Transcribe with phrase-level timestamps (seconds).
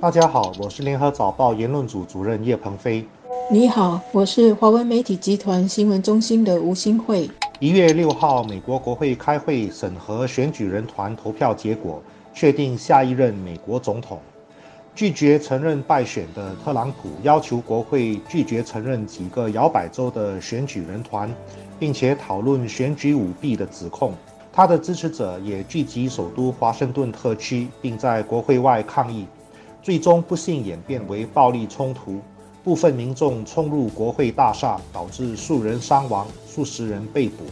[0.00, 3.06] 大家好，我是联合早报言论组主任叶鹏飞。
[3.52, 7.30] 你好，我是华文媒体集团新闻中心的吴新慧。
[7.58, 12.02] 一月六号，美国国会开会审核选举人团投票结果，
[12.32, 14.18] 确定下一任美国总统。
[14.94, 21.30] 拒绝承认败选的特朗普要求国会拒绝承认几个摇摆州的选举人团，
[21.78, 24.14] 并且讨论选举舞弊的指控。
[24.50, 29.26] 他的支持者也聚集首都华盛顿特区，并在国会外抗议。
[29.82, 32.20] 最终不幸演变为暴力冲突，
[32.62, 37.44] 部分民众冲入国会大厦，导致数人伤亡、数十人被捕。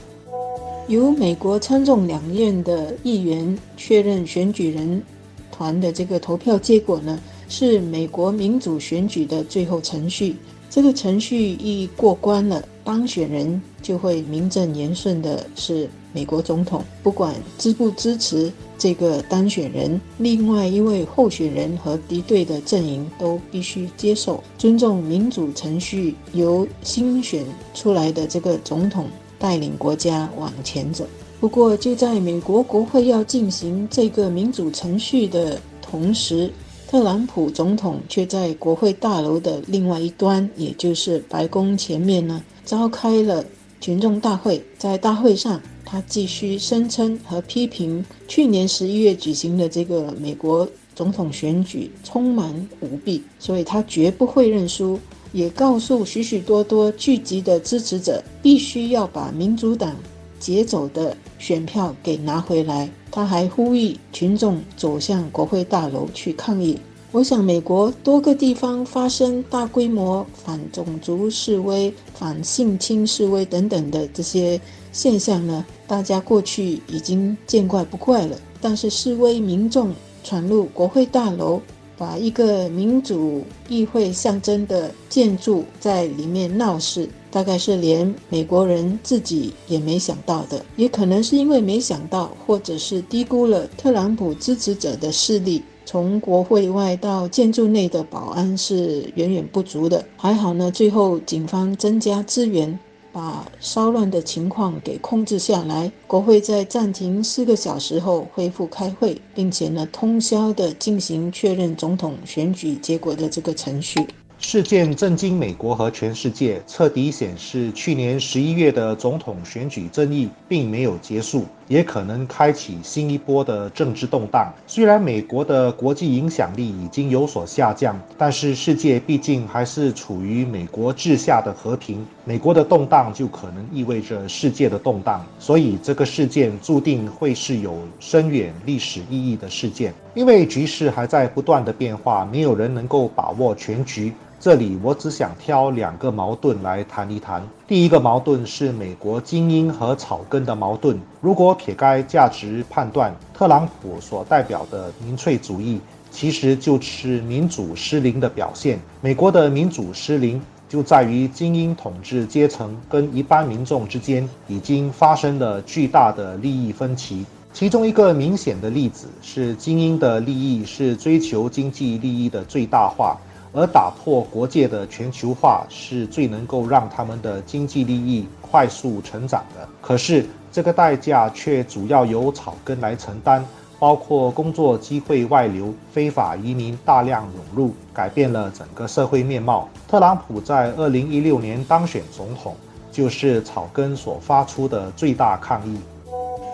[0.89, 5.03] 由美国参众两院的议员确认选举人
[5.51, 10.37] 团的这个投票结果呢，是美国民主选举的最后程序。
[10.71, 18.53] 这个程序一过关了，当选人就会名正言顺的是美国总统，不管支不支持。
[18.81, 31.05] 这个当选人，另外一位候选人和敌对的阵营都必须接受尊重民主程序，由新选出来的这个总统带领国家往前走。
[31.41, 36.49] 不过，就在美国国会要进行这个民主程序的同时，
[36.89, 43.45] 特朗普总统却在国会大楼的另外一端，也就是白宫前面呢，召开了
[43.81, 44.65] 群众大会。
[44.79, 55.01] 在大会上，他继续声称和批评去年十一月举行的这个美国总统选举充满舞弊，所以他绝不会认输。
[55.33, 59.97] 也告诉许许多多聚集的支持者，必须要把民主党
[60.39, 62.91] 劫走的选票给拿回来。
[63.11, 66.79] 他还呼吁群众走向国会大楼去抗议。
[67.11, 74.61] 我想，美国多个地方发生大规模反种族示威、反性侵示威等等的这些
[74.93, 78.37] 现象呢，大家过去已经见怪不怪了。
[78.61, 79.91] 但是，示威民众
[80.23, 81.63] 闯入国会大楼，
[81.97, 90.63] 把一个民主议会象征的建筑在里面闹事，大概是连美国人自己也没想到的。
[90.77, 95.63] 也可能是因为没想到，或者是低估了特朗普支持者的势力。
[95.91, 100.05] 从国会外到建筑内的保安是远远不足的。
[100.19, 102.79] 还好呢，最后警方增加资源，
[103.11, 105.91] 把骚乱的情况给控制下来。
[106.07, 114.07] 国会在暂停四个小时后恢复开会，并且呢，通宵的进行确认总统选举结果的这个程序。
[114.41, 124.51] 事件震惊美国和全世界，彻底显示去年十一月的总统选举争议并没有结束，也可能开启新一波的政治动荡。
[124.67, 132.07] 虽然美国的国际影响力已经有所下降，但是世界毕竟还是处于美国治下的和平。
[132.29, 139.95] 美国的动荡就可能意味着世界的动荡，所以这个事件注定会是有深远历史意义的事件。
[140.13, 144.13] 因为局势还在不断的变化，没有人能够把握全局。
[144.39, 147.43] 这里我只想挑两个矛盾来谈一谈。
[147.67, 151.01] 第一个矛盾是美国精英和草根的矛盾。
[151.23, 158.79] 如果撇开价值判断，特朗普所代表的民粹主义其实就是民主失灵的表现。
[159.01, 167.25] 美国的民主失灵就在于精英统治阶层跟一般民众之间已经发生了巨大的利益分歧。
[167.53, 173.17] 其中一个明显的例子是，精英的利益是追求经济利益的最大化。
[173.51, 179.67] 而打破国界的全球化是最能够让他们的经济利益快速成长的。
[179.81, 183.43] 可是，这个代价却主要由草根来承担，
[183.79, 189.69] 包括工作机会外流、非法移民大量涌入，改变了整个社会面貌。
[189.87, 192.57] 特朗普在二零一六年当选总统，
[192.91, 195.77] 就是草根所发出的最大抗议。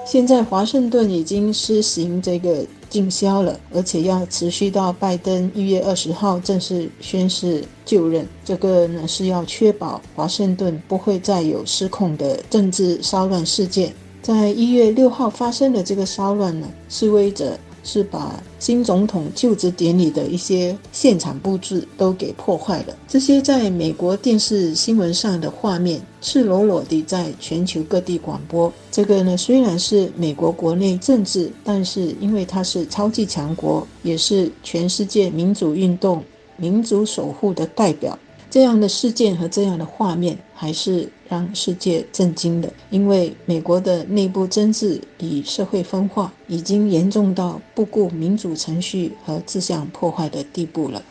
[0.06, 8.28] 现在华盛顿已经施行这个禁销了，而且要持续到拜登一月二十号正式宣誓就任。
[8.44, 13.94] 这个呢是要确保华盛顿不会再有失控的政治骚乱事件。
[14.24, 17.56] 在一月六号发生的这个骚乱呢，示威者。
[17.86, 22.96] 是把新总统就职典礼的一些现场布置都给破坏了。
[23.06, 28.72] 这些在美国电视新闻上的画面，赤裸裸地在全球各地广播。
[28.90, 36.24] 这个呢，虽然是美国国内政治，但是因为它是超级强国，也是全世界民主运动、
[36.56, 38.18] 民主守护的代表。
[38.54, 42.72] 这样的事件和这样的画面，还是让世界震惊的。
[42.88, 51.02] 因为美国的内部政治与社会分化，已经严重到不顾民主程序和自相破坏的地步了。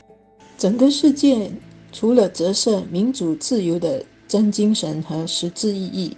[0.58, 1.52] 整个事件
[1.92, 6.16] 除了折射民主自由的真精神和实质意义，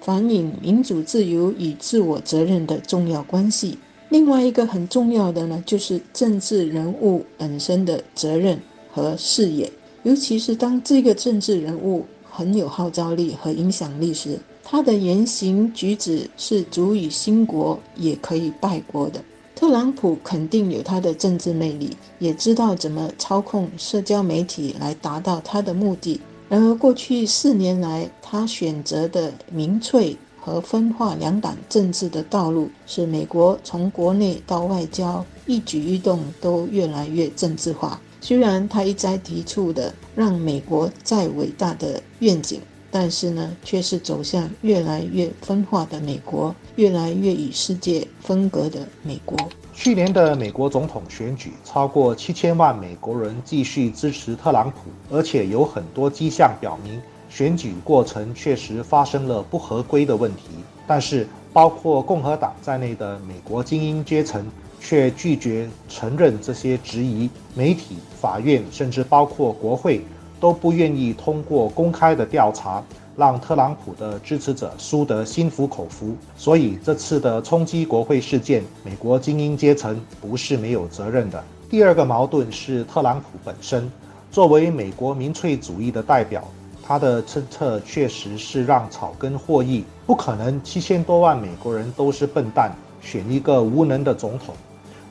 [0.00, 3.76] 反映民主自由与自我责任的重要关系，
[4.10, 8.56] 另外一个很重要的呢，就是政治人物本身的责任
[8.92, 9.68] 和视野，
[10.04, 19.22] 尤其是当这个政治人物很有号召力和影响力时，他的言行举止是足以兴国也可以败国的。
[19.54, 21.90] 特朗普肯定有他的政治魅力，
[22.20, 26.20] 也知道怎么操控社交媒体来达到他的目的。
[26.48, 38.00] 然而，过去四年来，他选择的民粹和分化两党政治的道路，使美国从国内到外交一举一动都越来越政治化。
[38.20, 42.60] 虽然他一再提出的让美国再伟大的愿景。
[42.90, 49.36] 但是呢，却是走向越来越分化的美国，越来越与世界分隔的美国。
[49.74, 56.98] 去年的美国总统选举，超过七千万美国人继续支持特朗普，而且有很多迹象表明，
[57.28, 60.44] 选举过程确实发生了不合规的问题。
[60.86, 64.46] 但是，包括共和党在内的美国精英阶层
[64.80, 70.02] 却拒绝承认这些质疑，媒体、法院，甚至包括国会。
[70.40, 72.80] 都不愿意通过公开的调查，
[73.16, 76.14] 让特朗普的支持者输得心服口服。
[76.36, 81.42] 所以这次的冲击国会事件，美国精英阶层不是没有责任的。
[81.68, 83.90] 第二个矛盾是特朗普本身，
[84.30, 86.46] 作为美国民粹主义的代表，
[86.84, 89.82] 他的政策确实是让草根获益。
[90.06, 92.72] 不可能七千多万美国人都是笨蛋，
[93.02, 94.54] 选一个无能的总统。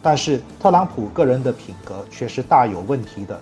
[0.07, 3.37] 但是特朗普个人的品格却是大有问题的。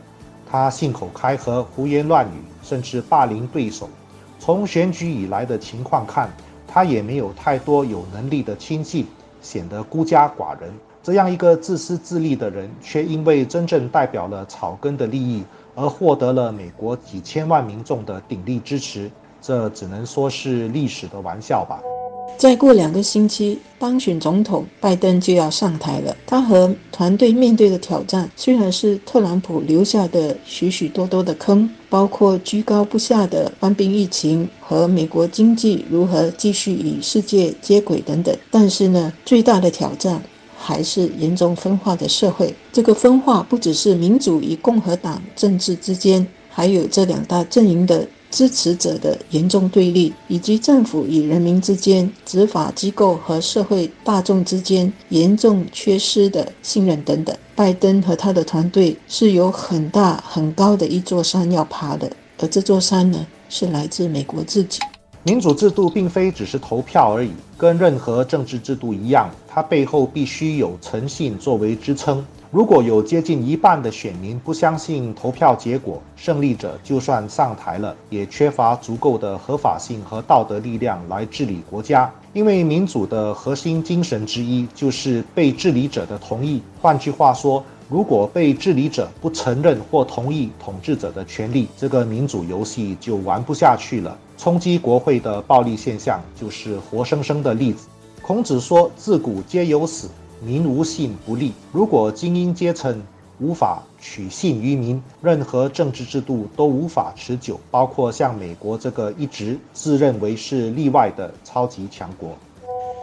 [0.50, 3.88] 他信口开河、胡言乱语，甚至霸凌对手。
[4.40, 6.28] 从选举以来的情况看，
[6.68, 9.06] 他也没有太多有能力的亲戚，
[9.44, 10.74] 显得孤家寡人。
[11.04, 15.44] 这样一个自私自利的人，却因为真正代表了草根的利益，
[15.76, 19.12] 而获得了美国几千万民众的鼎力支持。
[19.40, 21.80] 这只能说是历史的玩笑吧。
[22.38, 26.16] 再过两个星期，当选总统拜登就要上台了。
[26.28, 40.22] 他和团队面对的挑战，虽然是特朗普留下的许许多多的坑，包括居高不下的官兵疫情和美国经济如何继续与世界接轨等等，但是呢，最大的挑战
[40.58, 42.54] 还是严重分化的社会。
[42.74, 48.06] 这个分化不只是民主与共和党政治之间，还有这两大阵营的。
[48.36, 64.82] 支持者的严重对立，以及政府与人民之间、执法机构和社会大众之间严重缺失的信任等等，拜登和他的团队是有很大很高的一座山要爬的，而这座山呢，是来自美国自己。
[65.24, 72.24] 民主制度并非只是投票而已，跟任何政治制度一样，它背后必须有诚信作为支撑。
[72.56, 82.10] 如果有接近一半的选民不相信投票结果，胜利者就算上台了，也缺乏足够的合法性和道德力量来治理国家。
[82.32, 86.62] 因为民主的核心精神之一就是被治理者的同意。
[86.82, 94.18] 换句话说，如果被治理者不承认或同意统治者的权利，这个民主游戏就玩不下去了。
[94.38, 97.90] 冲击国会的暴力现象就是活生生的例子。
[98.22, 100.10] 孔子说：“自古皆有死。”
[100.44, 101.52] 民无信不立。
[101.72, 103.02] 如果精英阶层
[103.40, 112.30] 无法取信于民，任何政治制度都无法持久，包括像美国这个一直自认为是例外的超级强国。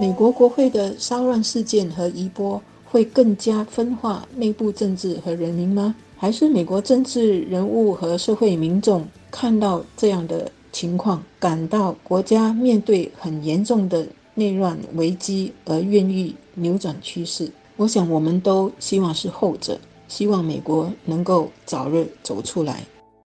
[0.00, 5.94] 美国国会的骚乱事件和余波会更加分化内部政治和人民吗？
[6.16, 14.06] 还是美国政治人物和社会民众看到这样的情况，感到国家面对很严重的？
[14.34, 22.84] 内乱危机而愿意扭转趋势，我想我们都希望是后者，希望美国能够早日走出来。